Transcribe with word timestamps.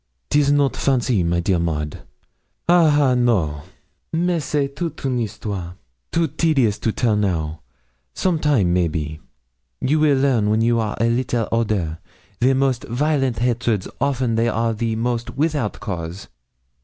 ''Tis 0.31 0.51
not 0.51 0.75
fancy, 0.75 1.21
my 1.23 1.39
dear 1.41 1.59
Maud. 1.59 1.99
Ah 2.67 2.89
ha, 2.89 3.13
no! 3.13 3.61
Mais 4.13 4.43
c'est 4.43 4.75
toute 4.75 5.05
une 5.05 5.19
histoire 5.19 5.75
too 6.11 6.25
tedious 6.27 6.79
to 6.79 6.91
tell 6.91 7.15
now 7.15 7.61
some 8.15 8.39
time 8.39 8.73
maybe 8.73 9.19
and 9.79 9.91
you 9.91 9.99
will 9.99 10.17
learn 10.17 10.49
when 10.49 10.61
you 10.61 10.79
are 10.79 10.97
little 10.99 11.47
older, 11.51 11.99
the 12.39 12.55
most 12.55 12.83
violent 12.85 13.37
hatreds 13.37 13.87
often 13.99 14.33
they 14.33 14.47
are 14.49 14.73
the 14.73 14.95
most 14.95 15.37
without 15.37 15.79
cause. 15.79 16.29